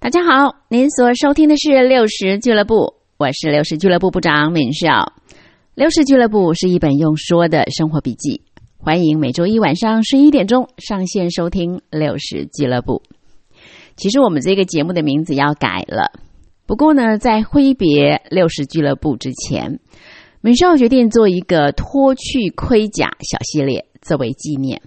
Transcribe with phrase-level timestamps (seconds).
[0.00, 5.12] 大家好，您所收听的是六十俱乐部，我是六十俱乐部部长敏少。
[5.74, 8.40] 六十俱乐部是一本用说的生活笔记，
[8.76, 13.02] 欢迎每周一晚上十一点钟上线收听六十俱乐部。
[13.96, 16.12] 其实我们这个节目的名字要改了，
[16.64, 19.80] 不过呢，在挥别六十俱乐部之前，
[20.40, 24.80] 敏少决定做一个脱去盔甲小系列作为纪念。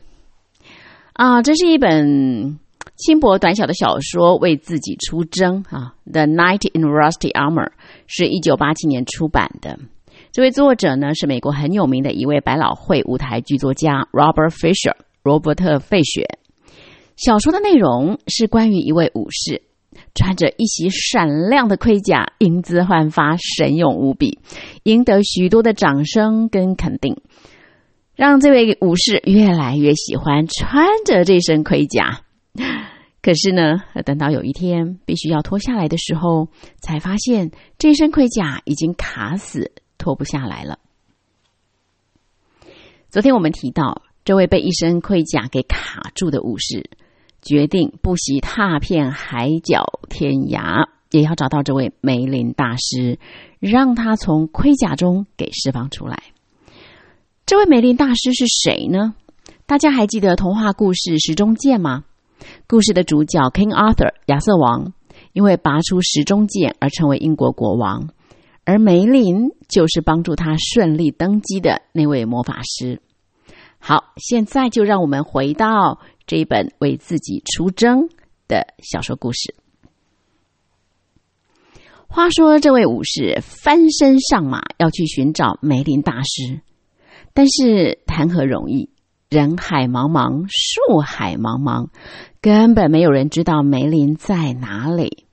[1.11, 2.60] 啊，这是一本。
[2.97, 7.69] 轻薄短小的小说为自己出征啊，《The Knight in Rusty Armor》
[8.05, 9.79] 是一九八七年出版的。
[10.31, 16.27] 这位作者呢是美国很有名的一位百老汇舞台剧作家 Robert Fisher 罗伯特·费雪。
[17.17, 19.61] 小说的内容是关于一位武士
[20.15, 24.39] 穿着一袭闪亮的盔甲，英姿焕发，神勇无比，
[24.83, 27.17] 赢得许多的掌声跟肯定，
[28.15, 32.21] 让这位武士越来越喜欢穿着这身盔甲。
[33.21, 36.47] 可是呢，等到有一天必须要脱下来的时候，
[36.81, 40.79] 才发现这身盔甲已经卡死，脱不下来了。
[43.09, 46.89] 昨天我们提到，这位被一身盔甲给卡住的武士，
[47.41, 53.19] 决定不惜踏遍海角天涯，也要找到这位梅林大师，
[53.59, 56.23] 让他从盔甲中给释放出来。
[57.45, 59.13] 这位梅林大师是谁呢？
[59.67, 62.05] 大家还记得童话故事《石中剑》吗？
[62.67, 64.93] 故事的主角 King Arthur 亚瑟王，
[65.33, 68.09] 因为拔出时钟剑而成为英国国王，
[68.63, 73.01] 而梅林就是帮助他顺利登基的那位魔法师。
[73.79, 78.09] 好，现在就让我们回到这一本为自己出征
[78.47, 79.55] 的小说故事。
[82.07, 86.61] 话说，这位武士翻身上马要去寻找梅林大师，
[87.33, 88.90] 但是谈何容易？
[89.31, 91.87] 人海茫茫，树海茫茫。
[92.41, 95.25] 根本没有人知道梅林在哪里。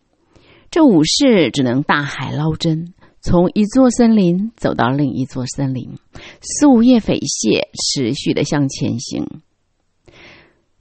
[0.70, 5.98] 这武士只能大海捞针，从一座森林走到另一座森林，
[6.40, 9.26] 树叶匪懈，持续的向前行。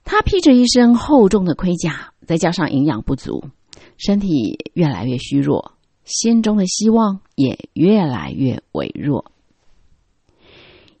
[0.04, 3.48] 他披着一身厚重的盔甲，再加上营养不足，
[3.96, 5.72] 身体越来越虚弱，
[6.04, 9.32] 心中的希望也越来越微弱。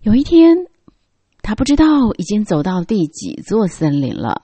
[0.00, 0.66] 有一天，
[1.48, 1.86] 他不知道
[2.18, 4.42] 已经走到第几座森林了。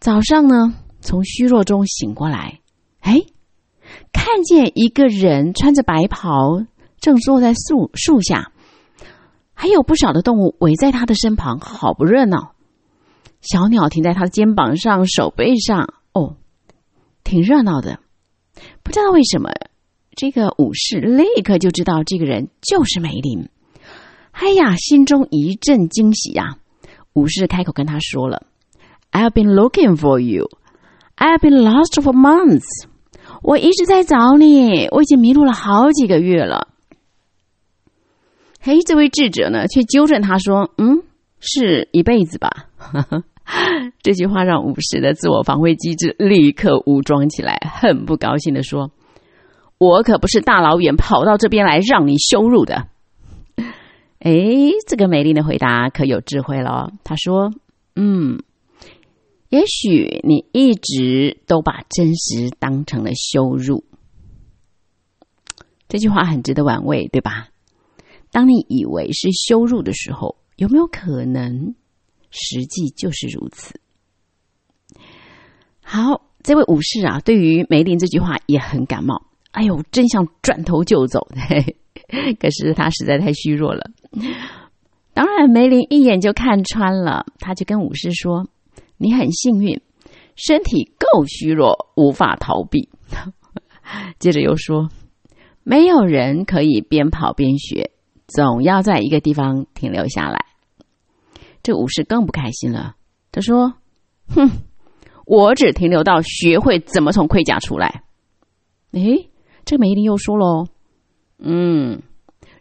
[0.00, 2.58] 早上呢，从虚弱中醒过来，
[2.98, 3.20] 哎，
[4.12, 6.66] 看见一个人穿着白袍，
[6.98, 8.50] 正坐在树树下，
[9.54, 12.56] 还有不少的动物围在他的身旁，好不热闹。
[13.40, 16.34] 小鸟停在他的肩膀上、手背上，哦，
[17.22, 18.00] 挺热闹的。
[18.82, 19.52] 不知道为什么，
[20.16, 23.48] 这个武士立刻就知道这个人就是梅林。
[24.32, 26.56] 哎呀，心中一阵惊喜呀！
[27.12, 28.42] 武士开口跟他说了。
[29.12, 30.48] I've been looking for you.
[31.16, 32.86] I've been lost for months.
[33.42, 36.68] 我一直在找你，我已经迷路了好几个月了。
[38.60, 41.02] 嘿，这位智者呢，却纠正他说：“嗯，
[41.38, 42.50] 是一辈子吧。
[44.02, 48.90] ”这句话让武士的自我防卫机制立刻武装起来，很不高兴的说
[49.78, 52.88] ：“我可不是大老远跑到这边来让你羞辱的。”
[54.24, 54.32] 哎，
[54.86, 56.92] 这个美丽的回答可有智慧了。
[57.04, 57.52] 他说
[57.96, 58.42] ：“嗯。”
[59.50, 63.84] 也许你一直都把真实当成了羞辱，
[65.90, 67.48] 这句话很值得玩味，对吧？
[68.30, 71.74] 当你以为是羞辱的时候，有没有可能
[72.30, 73.78] 实际就是如此？
[75.82, 79.26] 好，这位武士啊，对于梅林这句话也很感冒。
[79.50, 81.76] 哎呦，真想转头就走，嘿嘿
[82.38, 83.90] 可是他实在太虚弱了。
[85.14, 88.46] 当然，梅林一眼就看穿了，他就跟武士说。
[88.98, 89.80] 你很幸运，
[90.36, 92.88] 身体够虚弱，无法逃避。
[94.20, 94.90] 接着又说，
[95.64, 97.90] 没有人可以边跑边学，
[98.28, 100.44] 总要在一个地方停留下来。
[101.64, 102.94] 这武士更不开心了，
[103.32, 103.74] 他说
[104.32, 104.50] ：“哼，
[105.26, 108.04] 我只停留到学会怎么从盔甲出来。”
[108.92, 109.30] 诶，
[109.64, 110.66] 这梅林又说喽
[111.44, 112.00] ：“嗯，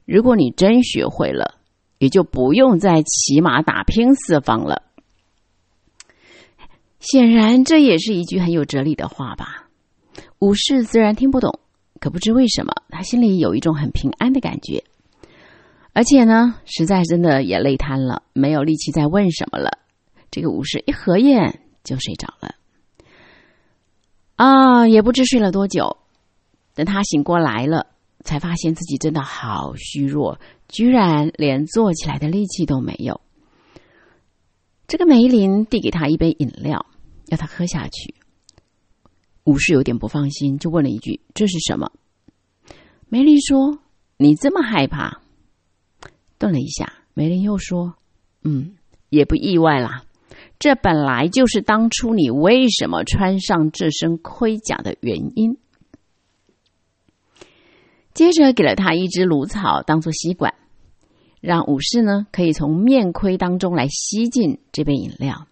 [0.06, 1.60] 如果你真学会了，
[2.00, 4.82] 也就不用再骑马打拼四方了。”
[7.00, 9.70] 显然，这也是一句很有哲理的话吧。
[10.40, 11.60] 武士自然听不懂，
[12.00, 14.84] 可不知为什么，他心里有一种很平安的感觉。
[15.94, 19.80] 而且呢，实在真的也累瘫了，没有力气再问什么了。
[20.32, 22.56] 这个武士一合眼就睡着了。
[24.36, 25.98] 啊，也不知睡了多久。
[26.74, 27.88] 等他醒过来了，
[28.24, 33.22] 才发现自己真的好虚弱，居然连坐起来的力气都没有。
[34.88, 36.86] 这个梅林递给他一杯饮料。
[37.28, 38.14] 要他喝下去，
[39.46, 41.90] 武士有点不放心，就问了一句：“这是什么？”
[43.08, 43.80] 梅林说
[44.20, 45.22] ：“你这么害怕？”
[46.38, 47.96] 顿了一下，梅林又说
[48.44, 48.76] ：“嗯，
[49.08, 50.04] 也不意外啦。
[50.60, 55.58] 这本来就是当初你为什么穿上这身盔甲的原因。”
[58.14, 60.54] 接着给了他一只芦草当做吸管，
[61.40, 65.48] 让武士呢可以从面盔当中来吸进这杯饮料。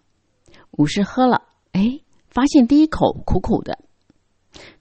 [0.72, 1.42] 武士喝了，
[1.72, 3.78] 哎，发现第一口苦苦的，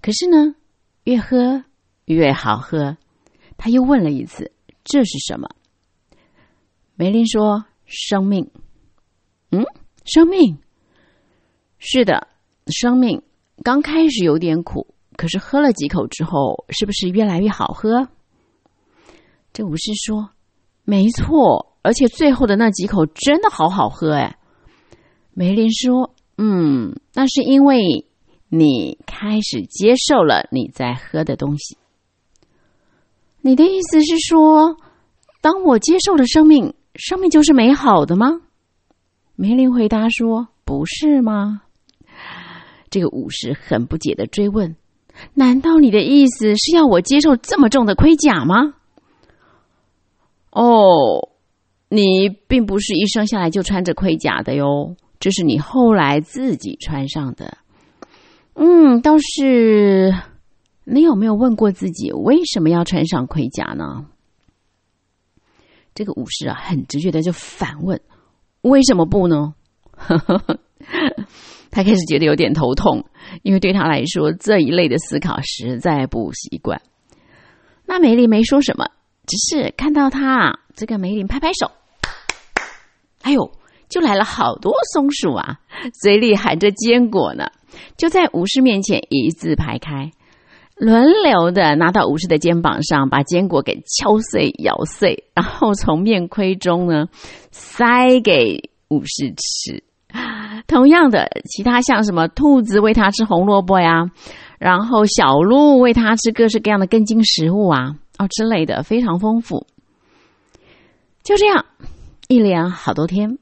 [0.01, 0.55] 可是呢，
[1.03, 1.63] 越喝
[2.05, 2.97] 越好喝。
[3.57, 4.51] 他又问了一次
[4.85, 5.49] ：“这是什么？”
[6.95, 8.51] 梅林说：“生命。”
[9.51, 9.65] 嗯，
[10.05, 10.59] 生命。
[11.77, 12.27] 是的，
[12.67, 13.21] 生命。
[13.63, 14.93] 刚开始有点苦。
[15.19, 18.07] 可是喝了几口之后，是不是越来越好喝？
[19.51, 20.29] 这武士说
[20.85, 24.37] ：“没错，而且最后的那几口真的好好喝。”哎，
[25.33, 28.07] 梅林说：“嗯，那是因为
[28.47, 31.77] 你开始接受了你在喝的东西。
[33.41, 34.77] 你的意思是说，
[35.41, 38.39] 当我接受了生命，生命就是美好的吗？”
[39.35, 41.63] 梅林回答说：“不是吗？”
[42.89, 44.77] 这个武士很不解的追问。
[45.33, 48.73] 难道你的意思是要我接受这么重的盔甲吗？
[50.51, 51.29] 哦，
[51.89, 57.57] 你并不是一生下来就穿着盔甲的哟，这是你后来自己穿上的。
[58.55, 60.13] 嗯，倒是，
[60.83, 64.05] 你有没有问过自己为什么要穿上盔甲呢？
[65.93, 67.99] 这个武士啊，很直觉的就反问
[68.61, 69.53] ：“为什么不呢？”
[71.71, 73.05] 他开始觉得有点头痛，
[73.43, 76.81] 因为对他来说这一类的思考实在不习惯。
[77.85, 78.85] 那梅林没说什么，
[79.27, 81.71] 只是看到他这个梅林拍拍手，
[83.21, 83.51] 哎呦，
[83.87, 85.59] 就来了好多松鼠啊，
[86.01, 87.51] 嘴里含着坚果呢，
[87.97, 90.11] 就在武士面前一字排开，
[90.75, 97.07] 轮流的拿到武士的肩膀上，把坚果给敲碎、咬碎，然后从面盔中呢
[97.51, 99.83] 塞给武士吃。
[100.67, 104.11] 同样的，其他像什么兔子喂它吃红萝卜呀，
[104.59, 109.65] 然后小鹿喂它吃各式各样的根茎食物啊，哦之类的，非常丰富。
[111.23, 111.65] 就这样，
[112.27, 113.37] 一连好多天，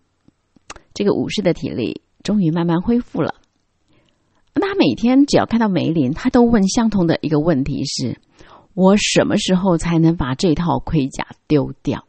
[0.93, 3.35] 这个武士的体力终于慢慢恢复了。
[4.53, 8.19] 那每天只要看到梅林，他都问相同的一个问题：是
[8.73, 12.05] 我什么时候才能把这套盔甲丢掉？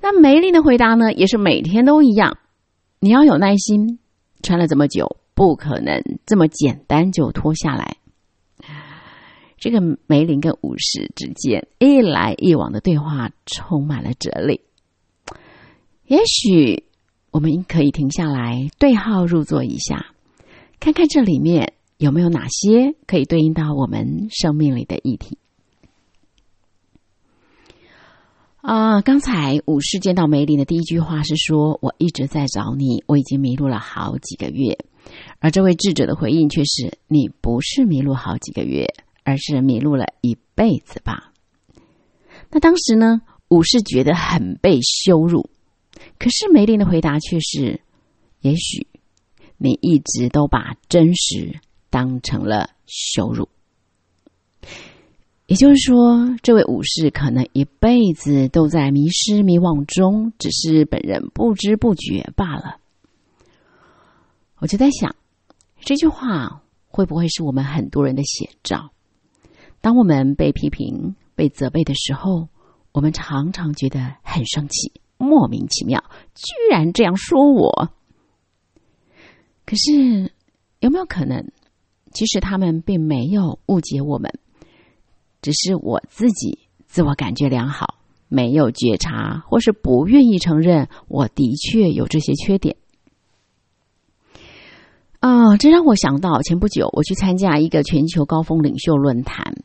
[0.00, 2.38] 那梅林的回答呢，也是每天都一样。
[3.04, 3.98] 你要有耐心，
[4.42, 7.98] 穿了这么久，不可能这么简单就脱下来。
[9.58, 14.62] 这个梅林跟武士之间一来一往的对话充满了哲理。
[16.06, 16.84] 也许
[17.30, 20.06] 我们可以停下来对号入座一下，
[20.80, 25.36] 看看这里面有没有哪些可以对应到我们生命里的议题。
[28.64, 34.78] 啊，刚才武士见到梅林的第一句话是说：“我一直在找你，我已经迷路了好几个月。”
[35.38, 38.86] 而这位智者的回应却是：“你不是迷路好几个月，
[39.22, 41.30] 而是迷路了一辈子吧？”
[42.50, 45.50] 那当时呢，武士觉得很被羞辱，
[46.18, 47.82] 可是梅林的回答却是
[48.40, 48.86] ：“也许
[49.58, 53.46] 你一直都把真实当成了羞辱。”
[55.46, 62.78] 也就是说，这位武士可能一辈子都在迷失迷惘中，只是本人不知不觉罢了。
[64.58, 65.14] 我就在想，
[65.80, 68.90] 这句话会不会是我们很多人的写照？
[69.82, 72.48] 当我们被批评、被责备的时候，
[72.92, 76.02] 我们常常觉得很生气，莫名其妙，
[76.34, 77.90] 居然这样说我。
[79.66, 80.32] 可是，
[80.80, 81.52] 有没有可能，
[82.14, 84.32] 其实他们并没有误解我们？
[85.44, 87.96] 只是我自己自我感觉良好，
[88.28, 92.76] 没有觉察，或是不愿意承认我的确有这些缺点。
[95.20, 99.62] 啊，这让我想到前不久我去参加一个全球高峰领袖论坛。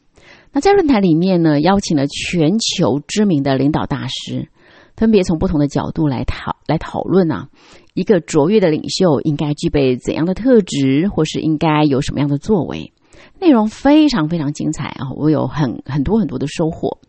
[0.52, 4.50] 那在论坛里面呢，邀请了全球知名的领导大师，
[4.98, 7.48] 分别从不同的角度来讨来讨论啊，
[7.94, 12.92] 一个卓越的领袖应该具备怎样的特质，或是应该有什么样的作为。
[13.40, 15.12] 内容非常非常精彩啊！
[15.16, 17.00] 我有很很多很多的收获。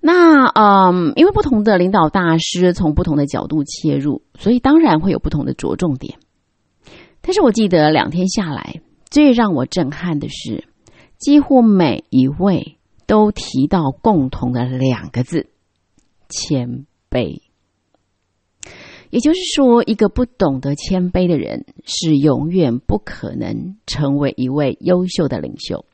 [0.00, 6.18] 那嗯，因为不同的领导大师从不同的角度切入，所以当然会有不同的着重点。
[7.20, 8.80] 但是我记得两天下来，
[9.10, 10.68] 最让我震撼的是，
[11.18, 15.48] 几乎每一位都提到共同的两个字：
[16.28, 17.47] 谦卑。
[19.10, 25.84] 也就是说，一个不懂得谦卑的人，是永远不可能成为一位优秀的领袖。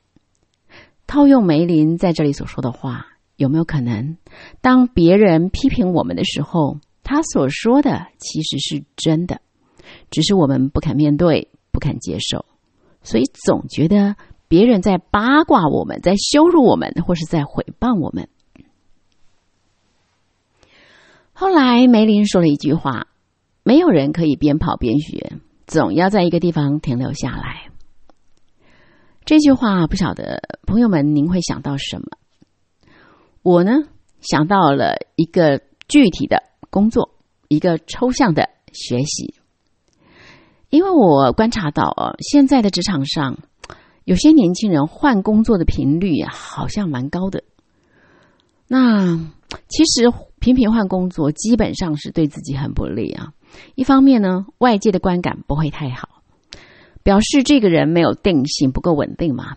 [1.06, 3.06] 套用梅林在这里所说的话，
[3.36, 4.16] 有没有可能，
[4.60, 9.40] 当别人批评我们的时候，他所说的其实是真的，
[10.10, 12.46] 只是我们不肯面对，不肯接受，
[13.02, 14.16] 所以总觉得
[14.48, 18.28] 别人在八卦我们，在羞辱我们，或是在毁谤我们。
[21.36, 23.08] 后来梅林说了一句话
[23.64, 25.32] ：“没有人可以边跑边学，
[25.66, 27.70] 总要在一个地方停留下来。”
[29.26, 32.06] 这句话不晓得朋友们您会想到什么？
[33.42, 33.72] 我呢
[34.20, 37.10] 想到了一个具体的工作，
[37.48, 39.34] 一个抽象的学习。
[40.70, 43.38] 因为我观察到啊，现在的职场上
[44.04, 47.42] 有些年轻人换工作的频率好像蛮高的。
[48.68, 49.16] 那
[49.66, 50.12] 其实。
[50.44, 53.32] 频频换工作，基本上是对自己很不利啊。
[53.76, 56.20] 一方面呢，外界的观感不会太好，
[57.02, 59.56] 表示这个人没有定性，不够稳定嘛。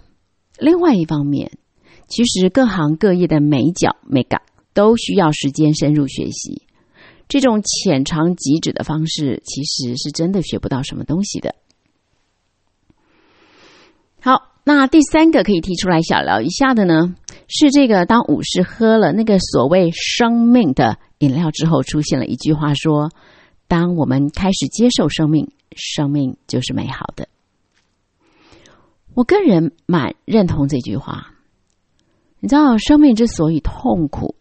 [0.58, 1.51] 另外一方面，
[2.08, 6.62] 其实各行各业的美角美感都需要时间深入学习。
[7.27, 11.53] 这种浅尝即止的方式，其实是真的学不到什么东西的。
[14.22, 14.56] 好。
[14.67, 17.15] 那第三个可以提出来小聊一下的呢，
[17.47, 23.09] 是这个当武士喝了那个所谓生命的饮料之后，出现了一句话说
[23.69, 27.29] ：“当我们开始接受生命，生命就是美好的。”
[29.15, 31.31] 我个人蛮认同这句话。
[32.41, 34.36] 你知道，生命之所以痛苦，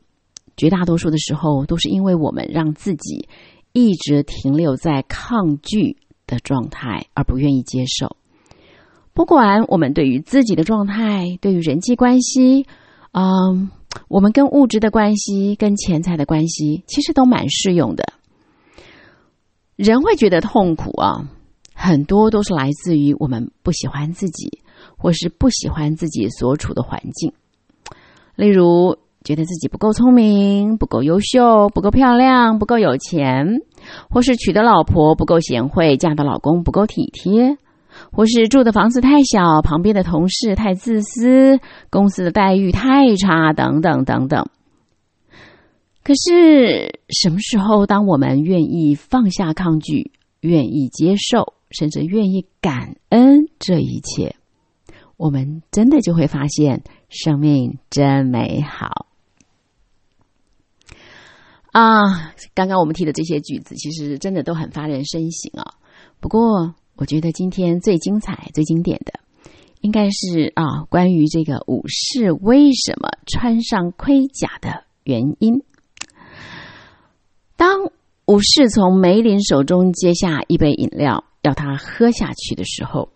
[0.56, 3.28] 绝大多数的时候都是因为我们让自己
[3.73, 8.16] 一直停留在抗拒的状态，而不愿意接受。
[9.16, 12.66] 不管我们对于自己的状态，对于人际关系，
[13.12, 13.70] 嗯，
[14.08, 18.04] 我们跟物质的关系，跟钱财的关系，其实都蛮适用的。
[19.75, 21.30] 人会觉得痛苦啊，
[21.75, 24.61] 很多都是来自于我们不喜欢自己，
[24.99, 27.32] 或是不喜欢自己所处的环境。
[28.35, 33.62] 例如，觉得自己不够聪明，不够优秀，不够漂亮，不够有钱，
[34.11, 37.56] 或是娶的老婆不够贤惠，嫁的老公不够体贴。
[38.12, 41.61] 或是住的房子太小，旁边的同事太自私，
[41.91, 44.47] 公司的待遇太差，等等等等。
[46.03, 54.37] 可是什么时候，当我们愿意放下抗拒，愿意接受，甚至愿意感恩这一切，
[55.17, 59.07] 我们真的就会发现生命真美好
[61.73, 62.33] 啊！
[62.55, 65.75] 刚刚我们提的这些句子，其实真的都很发人深省啊。
[66.21, 69.21] 不过，我觉得今天最精彩、最经典的，
[69.83, 75.62] 应该是啊，关于这个武士为什么穿上盔甲的原因。
[77.55, 77.93] 当
[78.25, 83.11] 武士从梅林手中接下一杯饮料，要他喝下去的时候，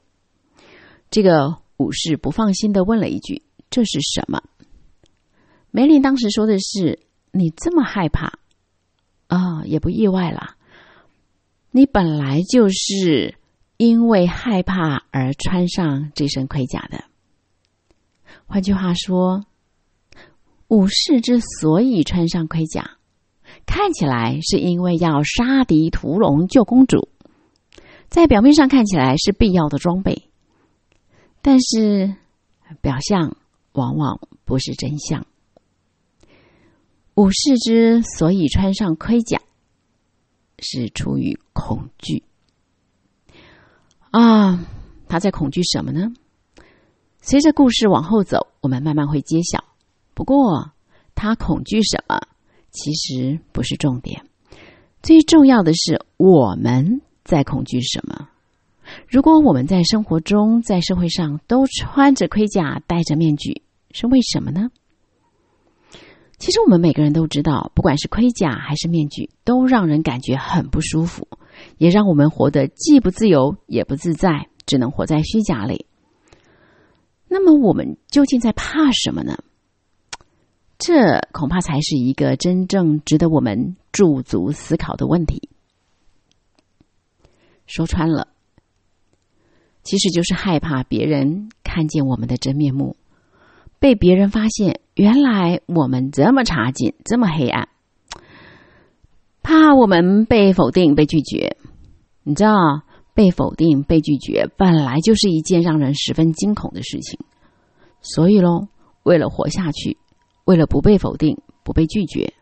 [1.11, 4.43] 这个武士不放心的问了一句：“这是什么？”
[5.73, 7.01] 梅林当时说的是
[7.33, 8.39] ：“你这么害怕
[9.29, 10.57] 啊，也不意外啦，
[11.71, 13.37] 你本来就是。”
[13.81, 17.05] 因为害怕而穿上这身盔甲的。
[18.45, 19.47] 换句话说，
[20.69, 22.99] 武士之所以穿上盔甲，
[23.65, 27.09] 看起来是因为要杀敌屠龙救公主，
[28.11, 30.29] 在表面上看起来是必要的装备，
[31.41, 32.15] 但是
[32.83, 33.35] 表象
[33.73, 35.27] 往往不是真相。
[37.15, 39.41] 武士之所以穿上盔甲，
[40.59, 42.25] 是出于恐惧。
[44.11, 44.64] 啊，
[45.09, 46.12] 他在恐惧什么呢？
[47.21, 49.62] 随着故事往后走，我们慢慢会揭晓。
[50.14, 50.73] 不过，
[51.14, 52.21] 他恐惧什么，
[52.71, 54.25] 其实不是重点。
[55.02, 58.29] 最重要的是我们在恐惧什么。
[59.07, 63.62] 如果我们在生活中、在社会上都穿着盔甲、戴着面具，
[63.93, 64.71] 是为什么呢？
[66.38, 71.29] 其实我们每个人都知道，不管是盔甲还是面具，都让人感觉很不舒服。
[71.79, 75.87] 也让我们活得既不自由也不自在，只能活在虚假里。
[77.29, 79.38] 那么，我们究竟在怕什么呢？
[80.79, 85.49] 这恐怕才是一个真正值得我们驻足思考的问题。
[87.67, 88.29] 说穿了，
[89.83, 92.97] 其实就是害怕别人看见我们的真面目，
[93.79, 97.69] 被别人发现原来我们这么差劲，这么黑暗。
[99.43, 101.57] 怕我们被否定、被拒绝，
[102.23, 102.53] 你知道，
[103.15, 107.19] 被否定、被拒绝本来就是一件让人十分惊恐的事情。
[108.01, 108.69] 所以喽，
[109.03, 109.99] 为了活下去，
[110.45, 112.35] 为了不被否定、不被拒绝，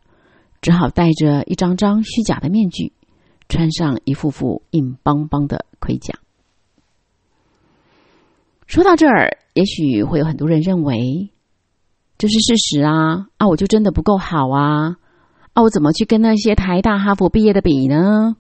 [0.61, 2.93] 只好戴着一张张虚假的面具，
[3.49, 6.19] 穿上一副副硬邦邦的盔甲。
[8.67, 11.31] 说到这儿，也许会有很多人认为
[12.19, 13.29] 这是事实啊！
[13.39, 14.97] 啊，我就真的不够好啊！
[15.59, 18.37] 啊，我怎么去跟那些台大、哈佛毕业的比呢？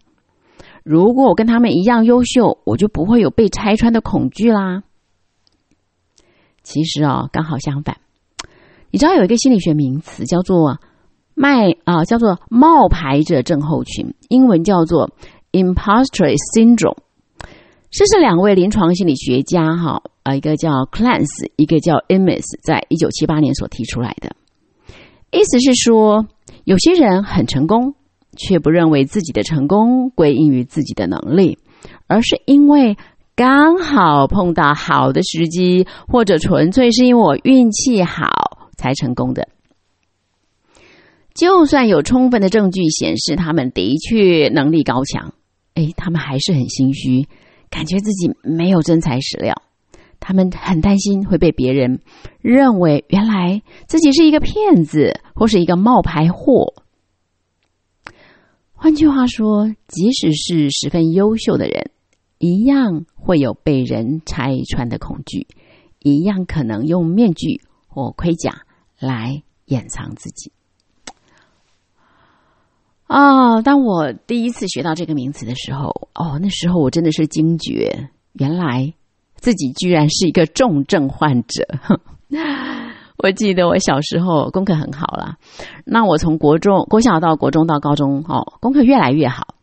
[0.84, 4.84] 如果我跟他们一样优秀，我就不会有被拆穿的恐惧啦。
[6.62, 7.96] 其实啊，刚好相反。
[8.92, 10.78] 你知道有一个心理学名词叫做
[11.34, 15.10] “卖”啊，叫做“冒牌者症候群”，英文叫做
[15.50, 16.98] “imposter syndrome”。
[17.90, 24.37] 这是两位临床心理学家哈，啊，一个叫 Clance，一个叫 Emes，在一九七八年所提出来的。
[25.32, 26.25] 意思是说，
[26.64, 27.95] 有些人很成功，
[28.37, 31.59] 却不认为自己的成功归因于自己的能力，
[32.07, 32.97] 而是因为
[33.35, 39.49] 刚好碰到好的时机，或者纯粹是因为我运气好才成功的。
[41.35, 45.35] 就算有充分的证据显示他们的确能力高强，
[45.75, 47.28] 哎，他们还是很心虚。
[47.71, 49.55] 感觉自己没有真材实料，
[50.28, 52.02] 他们很担心会被别人
[52.42, 56.75] 认为原来自己是一个骗子或是一个冒牌货。
[58.75, 61.92] 换句话说，即使是十分优秀的人，
[62.37, 65.47] 一样会有被人拆穿的恐惧，
[65.99, 68.66] 一样可能用面具或盔甲
[68.99, 70.52] 来掩藏自己。
[73.06, 73.62] 啊！
[73.62, 78.92] 当我第一次学到这个名词的时候，哦，那时候我真的是惊觉，原来
[79.38, 81.64] 自己居然是一个重症患者。
[83.18, 85.37] 我记得我小时候功课很好啦，
[85.85, 89.54] 那我从国中、国小到国中到高中，哦，功课越来越好。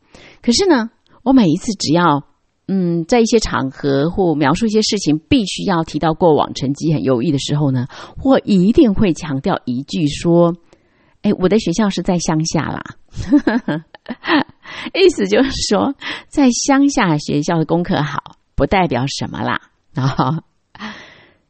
[0.42, 0.90] 可是呢，
[1.24, 2.24] 我每一次只要
[2.68, 7.88] 嗯，在一些场合或描述一些事情，必须要提到过往成绩很优异的时候呢，
[8.24, 10.56] 我一定会强调一句说。
[11.22, 12.84] 哎，我的学校是在乡下啦，
[14.94, 15.96] 意思就是说，
[16.28, 19.62] 在乡下学校的功课好，不代表什么啦。
[19.94, 20.44] 然后，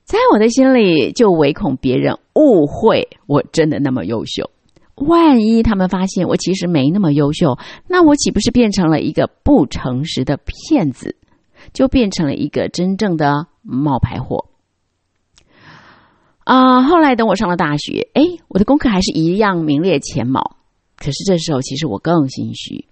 [0.04, 4.50] 在我的心里，就唯恐别人误会我真的那么优秀。
[4.96, 11.16] 万一他们发现我其实没那么优秀，那我岂不是变成了一个不诚实的骗子？
[11.74, 14.46] 就变成了一个真正的冒牌货。
[16.44, 20.58] 啊，后来等我上了大学，哎，我的功课还是一样名列前茅。
[20.96, 22.86] 可是这时候，其实我更心虚。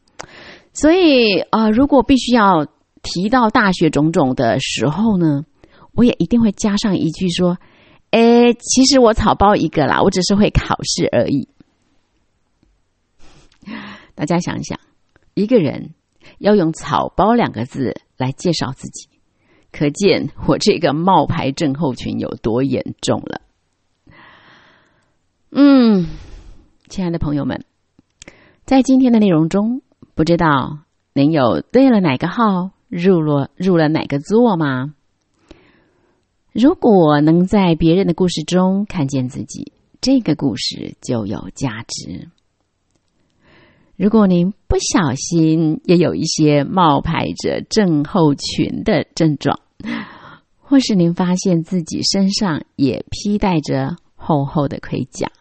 [0.73, 2.65] 所以啊，如果必须要
[3.03, 5.43] 提到大学种种的时候呢，
[5.91, 7.59] 我也一定会加上一句说
[8.09, 11.47] ：“哎，其实我草包一个啦，我只是会考试而已。
[14.15, 14.79] ”大家想想，
[15.33, 15.93] 一个人
[16.39, 19.09] 要用“草包”两个字来介绍自己。
[19.71, 23.41] 可见我这个冒牌症候群有多严重了。
[25.49, 26.07] 嗯，
[26.89, 27.65] 亲爱的朋友们，
[28.65, 29.81] 在今天的内容中，
[30.13, 30.79] 不知道
[31.13, 34.93] 您有对了哪个号，入了入了哪个座吗？
[36.51, 42.29] 如果能在别人的故事中看见自己，这个故事就有价值。
[43.95, 49.59] 如果您不小心也有一些冒牌者症候群的症状，
[50.59, 55.31] 或是您发现自己身上也披戴着厚厚的盔甲，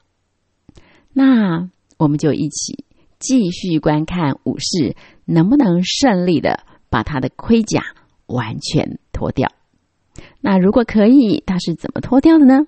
[1.13, 2.85] 那我们就一起
[3.19, 7.83] 继续观看武士能不能顺利的把他的盔甲
[8.27, 9.51] 完全脱掉。
[10.43, 12.67] 那如果可以，他是怎么脱掉的呢？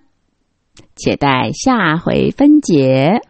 [0.96, 3.20] 且待下回分解。